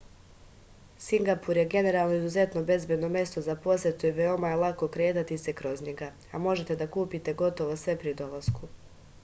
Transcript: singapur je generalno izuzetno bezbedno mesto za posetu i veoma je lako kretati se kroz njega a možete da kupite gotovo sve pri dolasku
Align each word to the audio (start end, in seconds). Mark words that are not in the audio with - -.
singapur 1.07 1.57
je 1.59 1.65
generalno 1.73 2.15
izuzetno 2.19 2.63
bezbedno 2.69 3.09
mesto 3.17 3.43
za 3.49 3.55
posetu 3.67 4.09
i 4.09 4.15
veoma 4.21 4.53
je 4.53 4.59
lako 4.63 4.89
kretati 4.97 5.37
se 5.43 5.53
kroz 5.61 5.83
njega 5.89 6.07
a 6.31 6.41
možete 6.47 6.79
da 6.81 6.87
kupite 6.97 7.35
gotovo 7.43 7.77
sve 7.83 7.95
pri 8.05 8.15
dolasku 8.23 8.71